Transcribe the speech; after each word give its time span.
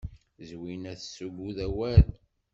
Zwina 0.49 0.91
tessuggut 0.99 1.57
awal. 1.65 2.07